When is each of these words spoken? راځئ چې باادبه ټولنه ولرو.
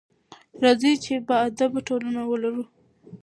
راځئ 0.63 0.93
چې 1.03 1.13
باادبه 1.27 1.79
ټولنه 1.87 2.21
ولرو. 2.25 2.63